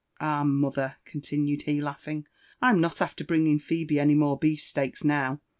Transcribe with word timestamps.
Ah, 0.19 0.43
mother!" 0.43 0.95
eoatinued 1.05 1.61
he, 1.61 1.79
laughing, 1.79 2.25
I'm 2.59 2.81
not 2.81 3.03
after 3.03 3.23
bringing 3.23 3.59
Phebe 3.59 3.99
any 3.99 4.15
more 4.15 4.35
beef 4.35 4.63
ateaks 4.63 5.03
now. 5.05 5.41